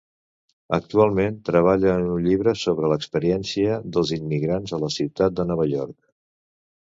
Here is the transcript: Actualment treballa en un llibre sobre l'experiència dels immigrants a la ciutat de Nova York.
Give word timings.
Actualment 0.75 1.35
treballa 1.49 1.91
en 1.97 2.07
un 2.13 2.25
llibre 2.27 2.53
sobre 2.61 2.89
l'experiència 2.93 3.77
dels 3.97 4.15
immigrants 4.19 4.75
a 4.79 4.81
la 4.87 4.91
ciutat 4.97 5.37
de 5.43 5.47
Nova 5.53 5.69
York. 5.75 5.97